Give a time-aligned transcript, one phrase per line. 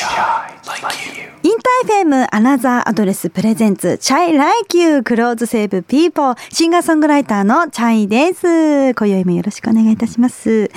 [0.00, 8.94] InterFM アナザーアドレス presents chay Like You clothes save people シンガーソングライターの chay です。
[8.94, 10.70] 今宵もよろしくお願いいたします。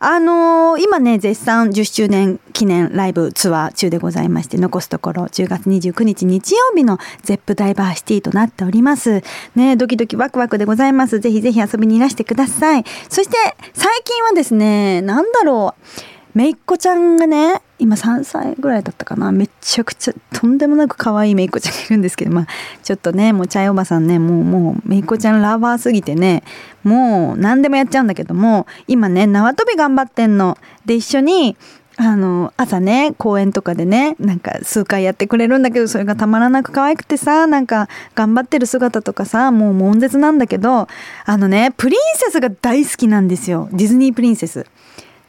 [0.00, 9.22] あのー今ね絶賛10周年記念ライブツアー中でございまして残すところ10月29日日曜日のゼップダイバーシティとなっております。
[9.56, 11.20] ねドキドキワクワクでございます。
[11.20, 12.84] ぜひぜひ遊びにいらしてください。
[13.08, 13.36] そして
[13.72, 15.74] 最近はですねなんだろ
[16.14, 16.17] う。
[16.34, 19.32] めいっ子ちゃんがね今3歳ぐらいだったかな。
[19.32, 22.46] めちゃくちゃとんでもなく可愛いめいっ子ちゃんがいるんですけどまあ
[22.82, 26.42] ちょっとねもうチャイおばさんねもうもうめいっ子ちゃんラバーすぎてね
[26.84, 30.58] もう何でもやっちゃうんだけども今ね縄跳び頑張ってんの。
[30.84, 31.56] で一緒に
[32.00, 40.86] あの朝ね公園とかでねなんか数回やってくれるんだけどそれがたまらなく可愛くてさなんか頑張ってる姿とかさもう悶絶なんだけど
[41.24, 43.68] あのねプリンセスが大好きなんですよ。
[43.72, 44.64] ディズニープリンセス。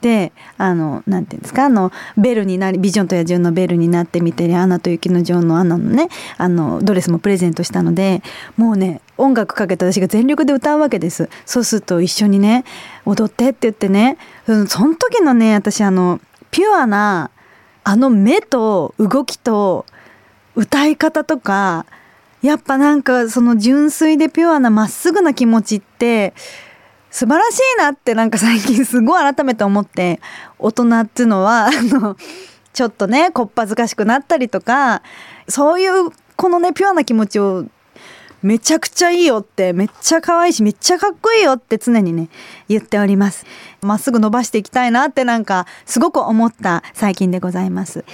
[0.01, 8.21] であのなんていうんですかあのベルになりビジョンと野獣のベルになってみてアナと雪の女王のアナのねあのドレスもプレゼントしたので
[8.55, 11.29] もうね音楽かけて私が全力で歌うわけです。
[11.45, 12.63] そうすると一緒にね
[13.05, 17.31] 踊ってって言ってねその時のね私あのピュアな
[17.83, 19.85] あの目と動きと
[20.55, 21.85] 歌い方とか
[22.41, 26.33] やっぱなんかその純粋でピュアなまっすぐな気持ちって
[27.11, 30.19] 素晴らしいなってなんか最近すごい改めて思って
[30.57, 32.15] 大人っていうのはあの
[32.73, 35.01] ちょっとねこっぱずかしくなったりとか
[35.47, 37.65] そういうこのねピュアな気持ちを
[38.41, 42.29] めちゃくちゃいいよってめっちゃ可愛いしめっちゃかっこいいよって常にね
[42.67, 43.45] 言っております。
[43.81, 47.93] まっすぐ伸ばしていきたいなってなんかすごく思った最近でございます。
[47.93, 48.07] というこ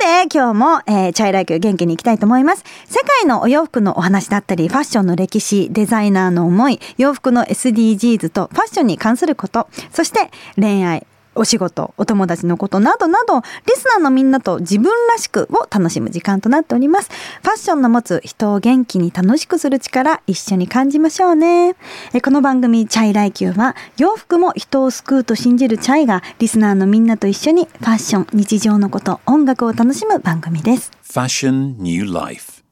[0.00, 2.64] とで今日も、えーチャイライク元気にいきたいと思います。
[2.86, 17.10] 世界のお洋服のお話だったりファッションの歴史デザイナーの思い洋服の SDGs とファッションに関することそして恋愛お仕事、お友達のことなどなど、リスナーのみんなと自分らしくを楽しむ時間となっております。
[17.42, 21.74] ファッションの持つ人を元気に楽しくする力、一緒に感じましょうね。
[22.22, 30.90] この番組、チャイライキューは、洋服も人を救うと信じるチャイが、リスナーのみんなと一緒にファッション、日常のこと、音楽を楽しむ番組です。
[31.02, 32.62] Fashion New Life.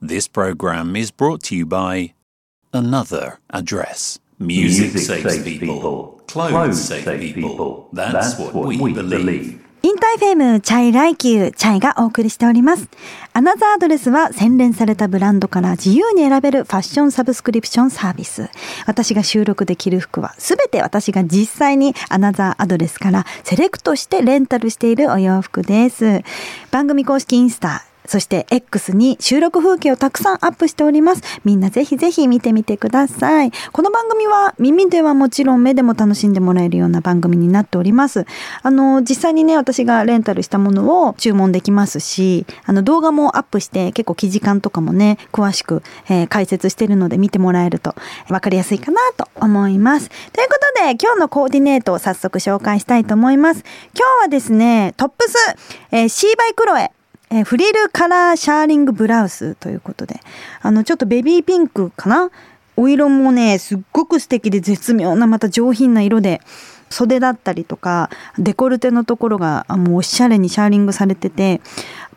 [0.00, 2.12] This program is brought to you by
[2.72, 4.20] Another Address.
[4.40, 6.22] Music, saves, people.
[6.28, 7.88] Clothes, save people.
[7.92, 9.58] That's, what, we, believe.
[9.82, 12.88] InterFM chay Like You chay がお送りしております。
[13.32, 18.48] アナザーアドレスは洗練されたブランドから自由に選べるファッションサブスクリプションサービス。
[18.86, 26.22] 私が収録できる服はすべて私が実際にアナザーアドレスからセレクトしてレンタルしているお洋服です。
[26.70, 31.22] 番組公式インスタ、そして X に収録風景をたくさんアップしております。
[31.44, 33.52] みんなぜひぜひ見てみてください。
[33.70, 38.24] この番組は耳ではもちろん目でも楽しんでもらえるような番組になっております。
[38.62, 47.94] あの、実際にね、私がレンタルしたものを注文できますし、あの動画もアップして結構記事感とかもね、詳しく、えー解説してるので見てもらえると
[48.28, 50.08] 分かりやすいかなと思います。
[50.32, 53.64] ということで、今日のコーディネートを早速紹介したいと思います。
[53.94, 55.36] 今日はですね、トップス、
[55.90, 56.90] えーシーバイクロエ、
[57.30, 60.20] えーフリルカラーシャーリングブラウスということで、
[60.62, 62.30] あの、ちょっとベビーピンクかな？
[62.76, 66.40] お色もね、すっごく素敵で絶妙なまた上品な色で、
[66.90, 68.08] 袖だったりとか、
[68.38, 71.60] デコルテのところがもうおしゃれにシャーリングされてて、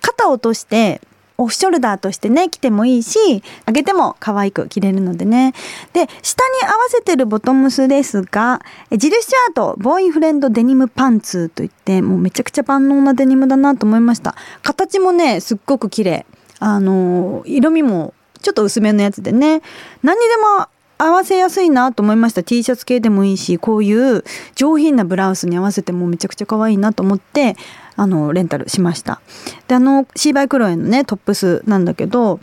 [0.02, 1.02] 肩を落として、
[1.38, 3.18] オフショルダーとしてね着てもいいし
[3.66, 5.54] 上げても可愛く着れるのでね。
[5.94, 8.62] で下に合わせてるボトムスですが
[8.92, 14.36] ジル・スチュアートボーイフレンドデニムパンツといってもうめちゃくちゃ万能なデニムだなと思いました。
[14.62, 16.26] 形もねすっごく綺麗。
[16.60, 19.62] あの色味もちょっと薄めのやつでね。
[20.04, 20.68] 何にでも
[21.00, 22.44] 合わせやすいなと思いました。
[22.44, 27.56] T シャツ系でもいいしこういう上品なブラウスに合わせてもめちゃくちゃ可愛いなと思って
[27.96, 29.22] あのレンタルしました。
[29.68, 32.40] であのシーバイクロエのねトップスなんだけど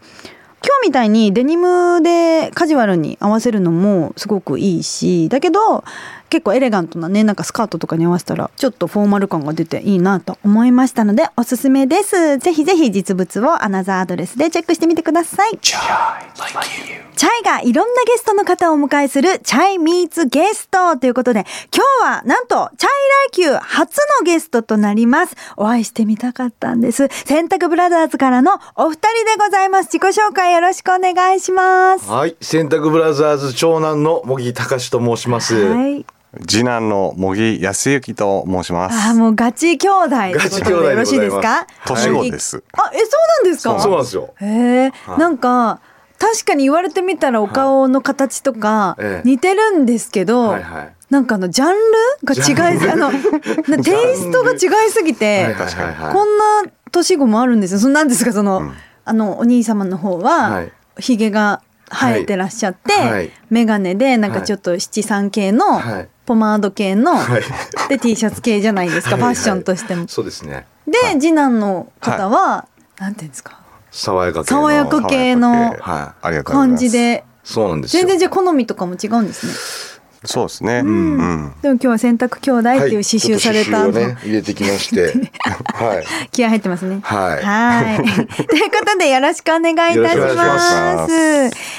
[0.65, 5.85] 今日みたいにデニムでカジュアルに合わせるのもすごくいいしだけど
[6.31, 15.59] 結構エレガントなねなんかスカートとかに合わせたらちょっとフォーマル感が出ていいなと思いましたのでおすすめですぜひぜひ実物をアナザーアドレスでチェックしてみてください.
[17.17, 25.35] チャイがいろんなゲストの方をお迎えするチャイミーツゲストということで、今日はなんとチャイライキュー初のゲストとなります。
[25.57, 27.09] お会いしてみたかったんです。
[27.25, 29.87] 洗濯ブラザーズからのお二人でございます。
[29.93, 32.11] 自己紹介よろしくお願いします。
[32.11, 35.55] はい、洗濯ブラザーズ長男の茂木隆と申します。
[35.55, 36.07] はい。
[36.47, 39.09] 次男の茂木康之と申します。
[39.09, 41.67] あーもうガチ兄弟ガチ兄弟よろしいですか？
[41.87, 42.63] 年子です。
[42.73, 43.81] あ、え、そうなんですか？
[43.81, 44.35] そうなんですよ。
[44.41, 45.81] へえ、なんか
[46.19, 49.29] 確かに言われてみたらお顔の形とかええ。
[49.29, 50.95] 似てるんですけど、はいはい。
[51.09, 51.77] なんかあのジャンル
[52.25, 55.95] が違いあのなテイストが違いすぎて、はいはいはい。
[55.95, 56.45] はいこんな
[56.91, 57.81] 年子もあるんですよ。
[57.81, 58.73] そのなんですかその、
[59.09, 60.73] あのお兄様の方は、はい。
[60.99, 63.31] ひげが生えてらっしゃって、はい。
[63.51, 66.09] 眼鏡でなんかちょっと七三系の、はい。
[66.27, 67.43] ポマード系の、はい。
[67.89, 69.23] で T シャツ系じゃないですか、はい。
[69.23, 70.07] はいファッションとしても。
[70.09, 70.67] そうですね。
[70.87, 72.67] で、次男の方は、
[72.99, 73.61] なんていうんですか？
[73.91, 74.61] 爽やか系の。
[74.61, 75.77] 爽やか系の
[76.45, 77.25] 感じで。
[77.45, 78.03] そうなんですよ。
[78.03, 79.53] 全然じゃあ好みとかも違うんですね。
[80.25, 80.83] そうですね。
[80.85, 85.13] うん、でも今日は洗濯兄弟っていう刺繍された、はいね入れてきまして。
[85.75, 86.29] はい。
[86.33, 87.01] 気合入ってますね。
[87.03, 87.45] はい。
[87.45, 87.97] はい。
[88.03, 90.95] ということでよろしくお願いいたしよろしくお願いしま。
[90.97, 91.13] ます。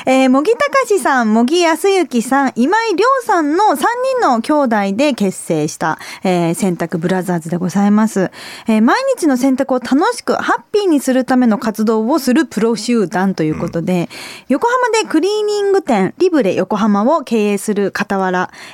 [0.05, 4.53] えー、茂木隆さん、茂木康之さん、今井亮さんの3人の兄
[4.91, 8.31] 弟で結成した、えー、洗濯ブラザーズでございます。
[8.67, 14.09] えー、毎日の洗濯を楽しくハッピーにするための活動をするプロ集団ということで、
[14.47, 18.28] 横浜でクリーニング店リブレ横浜を経営する傍ら、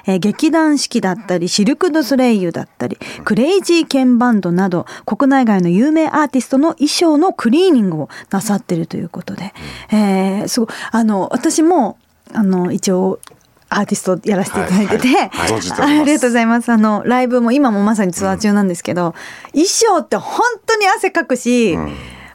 [0.05, 9.53] えー劇団四季だったり、シルク・ドゥ・ソレイユだったり、クレイジーケンバンドなど、国内外の有名アーティストの衣装のクリーニングをなさってるということで、
[9.91, 11.97] えーすごい、あの、私も、
[12.33, 13.19] あの、一応、
[13.67, 16.71] アーティストやらせていただいてて、はいはい存じておりますありがとうございます。
[16.71, 19.15] あの、ライブも今もまさにツアー中なんですけど、
[19.51, 21.77] 衣装って本当に汗かくし、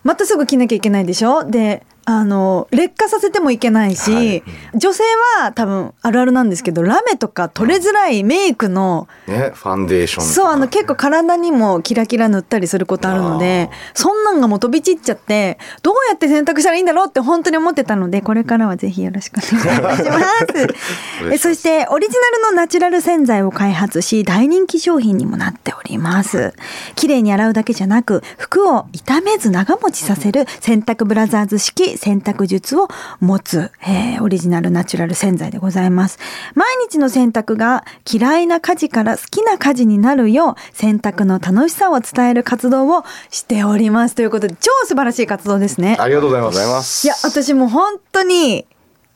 [0.02, 1.44] またすぐ着なきゃいけないでしょ？
[1.44, 4.42] で、あの、劣化させてもいけないし、
[4.74, 5.02] 女性
[5.38, 20.74] は多分あるあるなんですけど、ラメとか取れづらいメイクの、ねファンデーションそう、あの結構体にもキラキラ塗ったりすることあるので、そんなんがもう飛び散っちゃって、どうやって洗濯したらいいんだろうって本当に思ってたので、これからはぜひよろしくお願いします。
[21.32, 26.54] えそして、オリジナルのナチュラル洗剤を開発し、大人気商品にもなっております。
[26.94, 32.88] 綺麗に洗うだけじゃなく、服を傷めず長持ちさせる洗濯ブラザーズ式洗濯術を
[33.20, 36.18] 持つ、えーオリジナルナチュラル洗剤でございます。
[36.54, 44.14] 毎日の洗濯が嫌いな家事から好きな家事になるよう、洗濯の楽しさを伝える活動をしております。
[44.14, 45.96] ということで、超素晴らしい活動ですね。
[45.98, 48.66] ありがとうございますいや、私もう本当に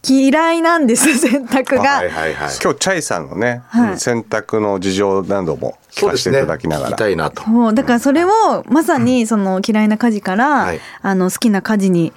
[0.06, 1.82] 嫌いなんです、 洗濯が。
[1.82, 8.28] はいはいはい今日チャイさんのね、はい洗濯の事情なども聞かせていただきながら、聞きたいなとそうだからそれを
[8.68, 12.12] まさにその嫌いな家事から、はいあの好きな家事にに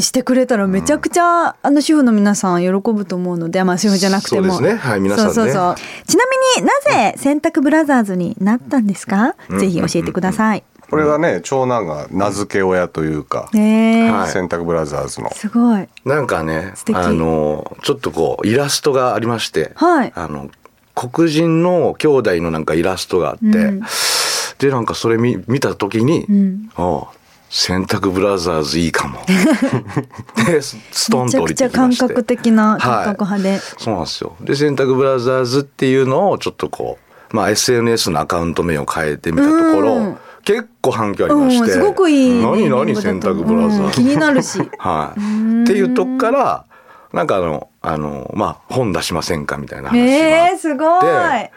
[0.00, 4.52] してくれたらめちゃくちゃ、あの主婦の皆さん喜ぶと思うので、まあ主婦じゃなくても。
[4.54, 4.78] そうですね。
[4.78, 5.34] はい皆さんね。
[5.34, 5.74] そうそうそう。
[6.06, 6.24] ちな
[6.56, 14.30] みになぜ洗濯ブラザーズになったんですか、ぜひ教えてください、これはね長男が名付け親というか、ねえ、はい。
[14.30, 15.32] 洗濯ブラザーズの。
[15.32, 15.88] すごい。
[16.04, 20.12] なんかねあのちょっとこうイラストがありまして、はい。
[20.14, 20.50] あの
[20.94, 23.82] 黒人の兄弟のなんかイラストがあって、うん。
[24.58, 26.70] でなんかそれ見見た時に、ん。
[26.76, 27.19] ああ
[27.50, 29.18] 洗濯ブラザーズいいかも。
[30.46, 31.96] でスストンめちゃと降りくちゃ感て。
[31.96, 34.36] きまして覚的な感はい覚派で、そうなんですよ。
[34.40, 36.98] で洗濯ブラザーズっていうのをちょっとこ
[37.32, 40.16] う、まあ、SNS のアカウント名を変えてみたところ、うん。
[40.44, 43.90] 結構反響ありまして、うん、すごくいい何何洗濯ブラザーズ、うん。
[43.90, 44.58] 気になるし。
[44.78, 45.20] はい。
[45.64, 46.64] っていうとこから、
[47.12, 51.00] なんかあの、あの、まあ、本出しませんかみたいな話がえー、あっすごい。
[51.00, 51.52] て。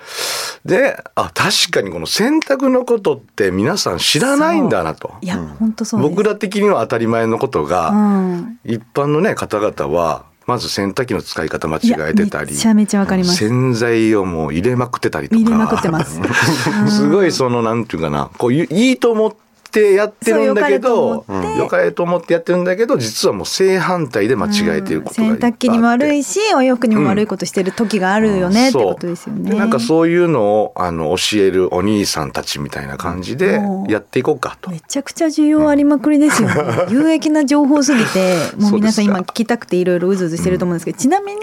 [0.66, 5.14] で、あ、確かにこの洗濯のことって皆さん知らないんだなと。
[5.22, 8.60] いや、本当そう僕ら的には当たり前のことが、うん。
[8.64, 13.38] 一般のね、方々は、まず洗濯機の使い方間違えてたりめちゃめちゃわかります。
[13.38, 15.42] 洗剤をもう入れまくってたりとか。
[15.42, 16.20] 入れまくってます。
[16.90, 19.34] すごいそのなんていうかなこういいいと思っ
[19.74, 22.34] てやってるんだけどそう良かれと思って。
[22.34, 25.54] やってるんだけど実はもう正反対で間違えてることがいっぱいあって。
[25.54, 29.52] 洗濯機にも悪いしお洋服にも悪いことしてる時があるよね、ってことですよね。
[29.52, 33.92] でなんかそういうのをあの教えるお兄さんたちみたいな感じでうん。
[33.92, 34.72] やっていこうかと。
[34.72, 36.50] めちゃくちゃ需要ありまくりですよ。
[36.50, 36.56] ね。
[36.90, 41.40] 有益な情報すぎて、もう皆さん今聞きたくていろいろうずうずしてると思うんですけど、ちなみに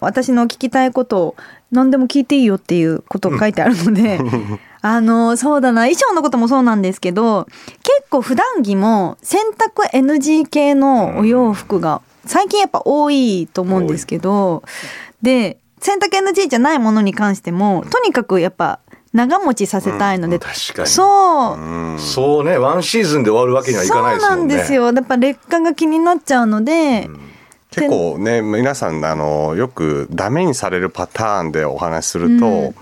[0.00, 1.36] 私の聞きたいことを
[1.70, 4.20] 何でも聞いていいよっていうことが書いてあるので、
[4.80, 7.46] あの、そうだな、衣装のこともそうなんですけど、
[7.82, 14.62] 結構普段着も洗濯 NG 系のお洋服が最近やっぱ多いと思うんですけど、
[15.22, 18.80] で、洗濯 NG じゃないものに関しても、とにかくやっぱ
[19.12, 20.88] 長持ちさせたいので、うん確かに。
[20.88, 21.56] そ
[21.96, 22.58] う、そうね。
[22.58, 24.48] ワンシーズンで終わるわけにはいかないですそうもね。
[24.48, 24.84] なんんですよ。
[24.86, 27.08] やっぱ劣化が気になっちゃうので、
[27.70, 32.74] 結構ね皆さんあのよくダメにされるパターンでお話しすると、うん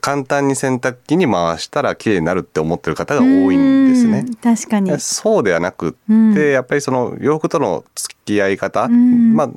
[0.00, 4.34] 簡単に洗濯機に回したら綺麗になるって思ってる方が多いんですねうん。
[4.34, 4.98] 確かに。
[5.00, 9.50] そうではなくって、うんやっぱりその洋服との付き合い方、んまあ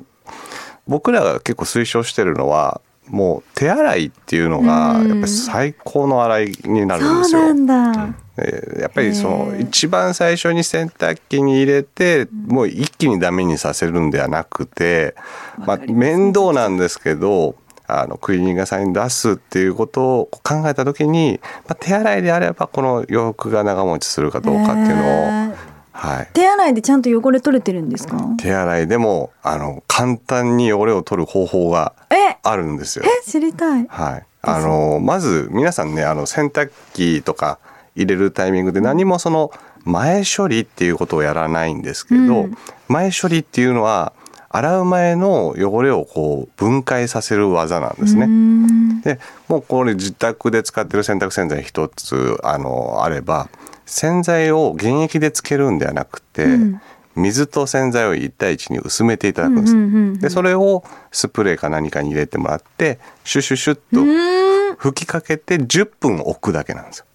[0.86, 7.40] 僕らが結構推奨してるのはもう手洗いっていうのがうんやっぱり最高の洗いになるんですよ。
[7.40, 7.66] そうなん
[8.06, 8.14] だ。
[8.38, 15.14] えーやっぱりそへのー一番最初に洗濯機に入れてもう一気にダメにさせるんではなくて、
[15.58, 25.56] まあ、面倒なんですけどあのクリーニング屋さんに出すっていうことを考えた時に、まあ、手洗いであればこの洋服が長持ちするかどうかっていうのを、へー。
[25.92, 28.18] はい、手洗いでちゃんと汚れ取れてるんですか？
[28.38, 33.04] 手洗いでもあの簡単に汚れを取る方法がえ、あるんですよ。
[33.06, 33.30] え？
[33.30, 33.86] 知りたい。
[33.88, 37.58] はい、あのまず皆さんねあの洗濯機とか
[37.94, 39.50] 入れるタイミングで何もその
[39.84, 42.58] 前処理っていうことをやらないんですけど、うん。
[42.88, 44.12] 前処理っていうのは
[44.56, 48.26] 洗う前の汚れをこう分解させる技なんですね。
[48.26, 53.48] んでもうこれ自宅で使ってる洗濯洗剤一つあのあれば
[53.84, 56.80] 洗剤を原液でつけるんではなくて、うん
[57.18, 59.72] 水と洗剤を1対1に薄めていただくんです。
[59.72, 64.36] うんうんうんうんでそれをスプレーか何かに入れてもらってシュシュシュッと。
[64.76, 67.06] 吹きかけて10分置くだけなんですよ。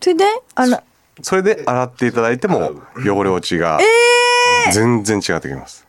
[0.00, 0.24] それで
[0.56, 0.82] あら
[1.22, 3.78] それで洗っていただいても汚れ落ちが
[4.72, 5.85] 全然違ってきます。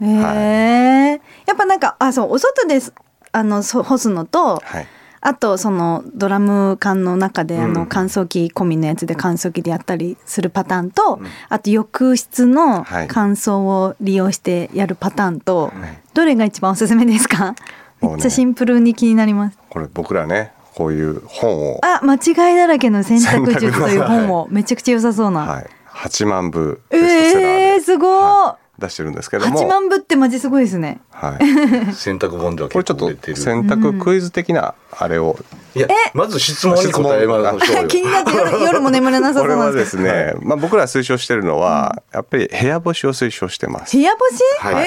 [0.00, 1.20] えー。
[1.46, 2.92] やっぱなんかあそうお外です
[3.32, 4.86] あのそ干すのと、はい。
[5.22, 13.06] あとそのドラム缶の中であのうん乾燥機込みのやつで乾燥機でやったりするパターンと、あと浴室のはい。
[13.08, 15.98] 乾燥を利用してやるパターンと、はい。
[16.14, 17.52] どれが一番おすすめですか？
[18.00, 18.14] ね。
[18.16, 19.58] っちゃシンプルに気になります。
[19.68, 25.40] これ僕らねこういう本を、あ間違いだらけの選択術という本をめちゃくちゃ良さそうな。
[25.40, 31.00] はい、8万部ベストセラーで、えー、すごい、はい出してるんですけども、8万部ってマジすごいですね。
[31.10, 31.44] はい、
[31.94, 33.08] 洗濯本ではこれちょっと。
[33.10, 35.36] 洗濯クイズ的なあれを、
[35.74, 37.34] いやまず質問に答えま
[37.64, 37.88] しょうよ。
[37.88, 40.08] 気になって夜夜も眠れなさそうこれはでなんですけど。
[40.08, 43.96] すね、まあ、僕ら推奨してるのは、やっぱり部屋干しを推奨してます。
[43.96, 44.86] 部屋干し、はいえー、そ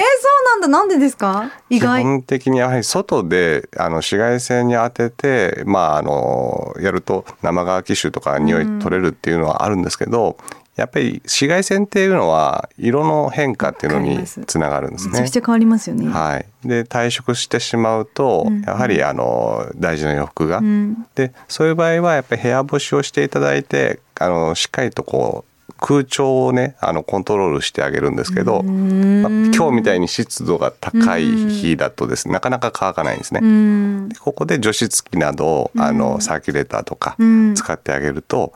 [0.50, 1.50] なんだなんでですか？
[1.70, 2.02] 意基外。
[2.02, 10.36] 本的にやはり外であの紫外線に当てて、まあ、あのやると生乾き臭とか匂い取れるっていうのはあるんですけど、
[10.76, 15.12] やっぱり紫外線っていうのは色の変化っていうのにつながるんですね。
[15.12, 15.36] めちゃくち。
[15.38, 16.08] ゃ変わりますよね。
[16.08, 21.06] はい、で退職してしまうと、うんやはりあの大事な洋服が、うん。
[21.14, 29.22] でそういう場合はやっぱり部屋干しをしていただいてあのしっかりとこう空調をねあのコントロールしてあげるんですけど、ん。
[29.22, 34.10] まあ今日みたいに湿度が高い日だとですねなかなか乾かないんですね。
[34.20, 37.54] ここで除湿機などあのサーキュレーターとかうん。
[37.54, 38.54] 使ってあげると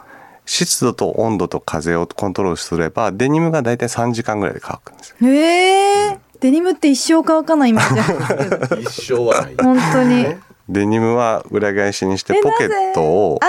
[0.49, 5.29] 湿度と温度と風をコントロールすればデニムが大体3時間ぐらいで乾くんですよ。
[5.31, 9.55] へえデニムって一生乾かないイメージ一生はない。
[9.63, 10.27] 本当に。
[10.71, 13.41] デニムは裏返しにしてえポケットを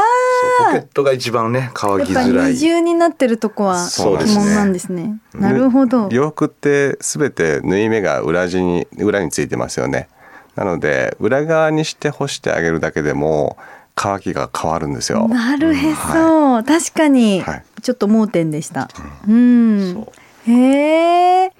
[0.65, 2.57] ポケットが一番ね乾きづらい二。
[2.59, 5.19] 重になってるとこはそう疑問なんですね。
[5.33, 6.09] なるほど。
[6.11, 10.09] 洋服って全て縫い目が裏地に裏についてますよね
[10.55, 13.57] なので裏側にして干してあげるだけでも
[14.01, 15.27] 乾きが変わるんですよ。
[15.27, 17.63] なるへそ、確かに、はい。
[17.81, 18.87] ちょっと盲点でした。
[19.27, 20.07] うん。
[20.47, 21.51] へえ。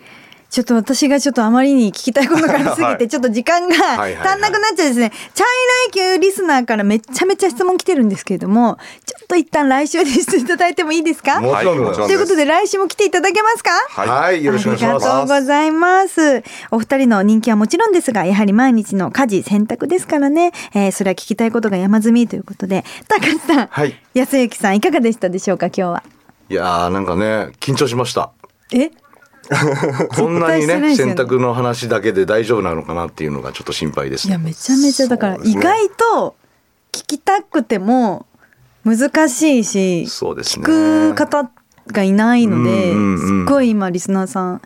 [0.49, 3.07] ちょっと私がちょっとあまりに聞きたいことがありすぎて、 はい。
[3.07, 5.11] ちょっと時間が足んなくなっちゃうですね。
[5.35, 11.39] チャイライキューリスナーからめちゃめちゃ質問来てるんですけれども、ちょっと一旦来週にしていただいてもいいですか？
[11.39, 13.69] もちろんでございということで来週も来ていただけますか？
[13.89, 14.93] はい、よろしくお願いします。
[14.93, 16.43] ありがとうございます。
[16.71, 23.95] お二人の人気はもちろんですが、やはり毎日の家事、洗濯ですからね、えーそれは聞きたいことが山積みということで、高橋さん、はい。
[24.15, 26.03] 安幸さん、いかがでしたでしょうか、今日は？
[26.49, 28.31] いやーなんかね緊張しました。
[28.73, 28.89] え？
[30.15, 34.45] こんなにね洗濯の話だけで大丈夫なのかなっていうのがちょっと心配ですいや、ね。
[34.45, 36.35] めちゃめちゃ、だから、意外と
[36.91, 38.25] 聞きたくても
[38.85, 40.65] 難しいし、そうですね。
[40.65, 41.49] 聞く方
[41.87, 44.61] がいないので、うんうんうんすっごい今、リスナーさん、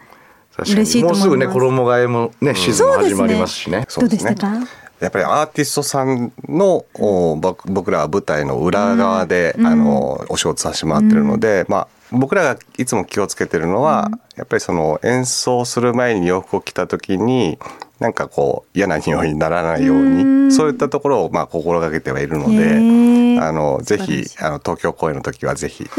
[0.57, 1.27] 嬉しいと思います。
[1.27, 3.87] もうすぐね衣替えもねシーズンも始まりますしね。
[3.97, 4.59] どうでしたか？
[4.99, 17.57] やっぱりアーティストさんのお僕僕らは舞台の裏側で、あのお仕事させてもらってるので、まあ僕らがいつも気をつけてるのは、やっぱりその演奏する前に洋服を着た時に
[17.99, 25.89] なんかこう嫌な匂いにならないように、うんそういったところをまあ心がけてはいるのへでーあのぜひあの東京公演の時はぜひね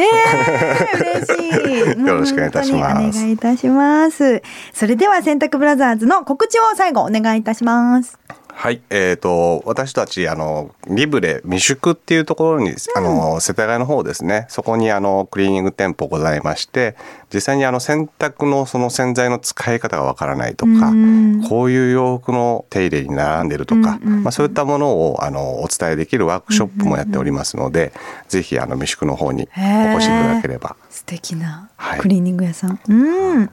[0.94, 1.98] え嬉しい。
[2.06, 4.42] よろしくお願いいたしますお願いいたします。
[4.72, 8.18] それでは洗濯ブラザーズの告知を最後お願いいたします。
[8.56, 14.46] はい、えー、と私たちあのリブレ未宿っていうところに、あの世田谷の方ですね。
[14.48, 16.96] そこにあのクリーニング店舗ございまして
[17.32, 21.42] 実際にあの洗濯のその洗剤の使い方がわからないとか、うん。
[21.48, 27.92] こういう洋服の手入れに並んでるとか、うんうんうんまあ、そういったものをあのお伝えできるワークショップもやっておりますので、
[28.28, 30.76] ぜひあの未宿の方にお越しいただければ。
[30.90, 32.00] 素敵なはい。
[32.00, 32.78] クリーニング屋さん。
[32.88, 33.50] うん。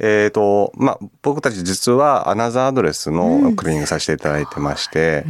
[0.00, 5.24] えーとまあ、僕たち実はアナザーアドレスのクリーニングさせていただいてまして、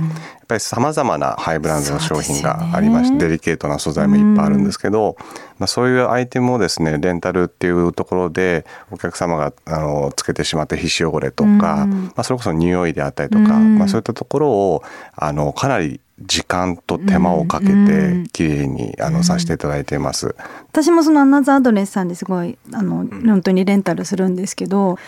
[0.49, 5.17] ぱりさまざまなハイブランドの商品がありまして、デリケートな素材もいっぱいあるんですけど、
[5.59, 14.83] まあ、そういうアイテムをですねレンタルっていうところでお客様があのつけてしまった皮脂汚れとか、まあ、それこそ匂いであったりとか、まあ、そういったところを
[15.15, 20.35] あのかなり時間と手間をかけてきれいにあのさせていただいています。
[20.73, 24.99] 私もそのアナザーアドレスさんですごいあの、本当にレンタルするんですけど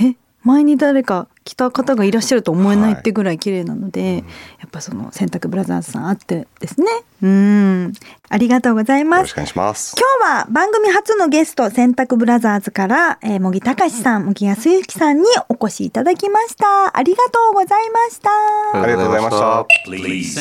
[0.00, 4.22] え前に誰か来た方がいらっしゃると思えないってぐらい綺麗なので、や
[4.66, 6.86] っぱその洗濯ブラザーズさんあってですね。
[7.22, 7.92] うん。
[8.28, 9.18] ありがとうございます。
[9.18, 9.96] よろしくお願いします。
[9.98, 16.96] 今日は番組初のゲスト洗濯ブラザーズから、えー、茂木隆さん茂木康之さんにお越しいただきました。
[16.96, 18.30] ありがとうございました。
[18.80, 19.66] ありがとうございました。
[19.90, 20.40] Please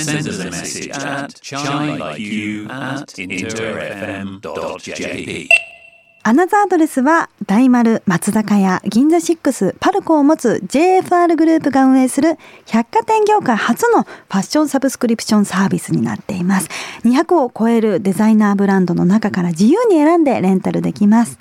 [6.21, 16.67] アナザーアドレスは大丸松坂屋銀座6パルコを持つ JFR グループが運営する百貨店業界初のファッションサブスクリプションサービスになっています。
[17.05, 21.39] 200を超えるデザイナーブランドの中から自由に選んでレンタルできます。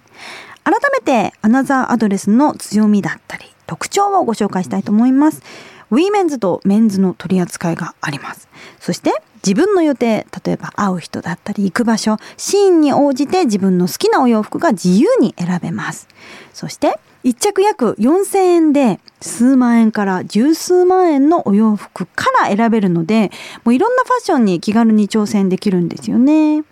[0.63, 5.43] 改めてアナザーアドレスの強みだったり特徴をご紹介したいと思います。
[5.91, 8.49] ウィメンズとメンズの取り扱いがあります。
[8.81, 16.09] そして自分の予定例えば会う人だったり行く場所シーンに応じて自分の好きなお洋服が自由に選べます。
[16.53, 23.31] そして1着約4000円で数万円から十数万円のお洋服から選べるので
[23.65, 26.65] もういろんなファッションに気軽に挑戦できるんですよね。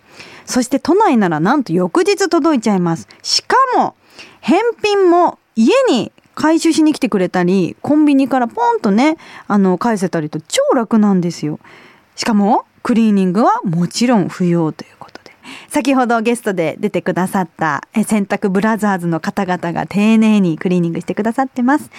[0.45, 3.07] そして都内ならなんと翌日届いちゃいます。
[3.21, 3.95] しかも
[4.39, 9.17] 返品も家に回収しに来てくれたりコンビニからポンとね
[9.47, 11.59] あの返せたりと超楽なんですよ。
[12.15, 15.31] しかもクリーニングはもちろん不要ということで。
[15.69, 21.89] 先ほどゲストで出てくださった洗濯ブラザーズの方々が丁寧にクリーニングしてくださってます。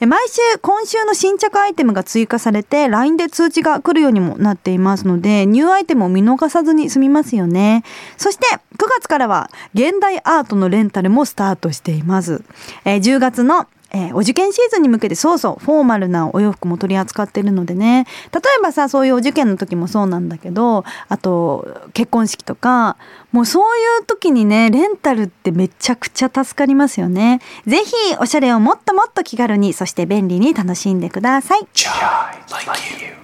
[0.00, 7.84] 毎週今週の新着アイテムが追加されて LINE で通知が来るようにもなっていますのでニューアイテムを見逃さずに済みますよね。
[8.16, 8.46] そして
[8.76, 12.42] 9月からは現代アートのレンタルもスタートしています。
[12.84, 18.06] え10月のえーお受験シーズンに向けてそうそうフォーマルなお洋服も取り扱ってるのでね。
[18.32, 22.96] 例えばさそういうお受験の時もそうなんだけどあと結婚式とか
[23.34, 27.40] もうそういう時にねレンタルってめちゃくちゃ助かりますよね。
[27.66, 31.66] ぜひおしゃれをもっともっと気軽にそして便利に楽しんでください.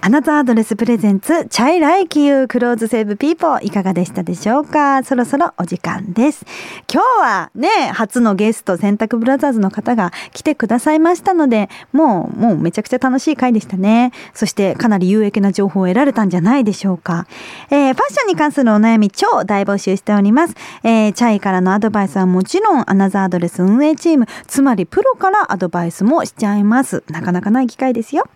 [0.01, 5.01] アナザーアドレス presents chay Like You clothes save people いかがでしたでしょうか？
[5.05, 6.45] そろそろお時間です。
[6.91, 14.11] 今日はね初のゲスト洗濯ブラザーズの方が来てくださいましたのでもうもうめちゃくちゃ楽しい回でしたね。
[14.33, 17.27] そしてかなり有益な情報を得られたんじゃないでしょうか、
[17.69, 28.27] えーファッションに関するお悩み超大募集しております、えー chay からのアドバイスはもちろんアナザーアドレス運営チームつまりプロからアドバイスもしちゃいますなかなかない機会ですよ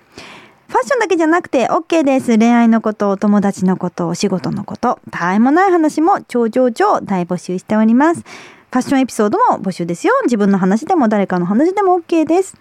[0.67, 2.39] ファッションだけじゃなくて OK です。
[2.39, 8.21] 恋愛のこと、お友達のこと、お仕事のこと、たわいもない話も超超超大募集しております。
[8.21, 10.13] ファッションエピソードも募集ですよ。
[10.23, 12.57] 自分の話でも誰かの話でも OK です。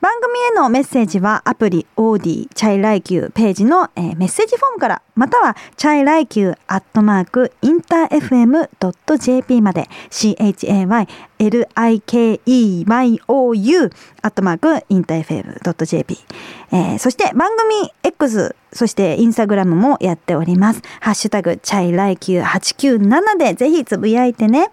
[0.00, 11.08] 番組へのメッセージはアプリ OD チャイライキューページの、えーメッセージフォームからまたはチャイライキューアットマークインター FM.jp まで CHAY
[11.38, 12.46] LIKEYOU
[14.22, 16.18] アットマークインター FM.jp、
[16.72, 20.82] えーそして番組 X そしてインスタグラムもやっております。
[21.00, 24.70] ハッシュタグチャイライキュー897でぜひつぶやいてね。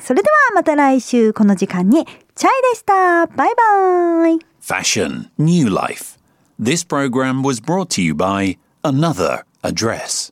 [0.00, 2.06] それではまた来週この時間に。
[2.39, 6.17] チャイでしたバイバイ Fashion, new life.
[6.59, 10.31] This program was brought to you by Another Address.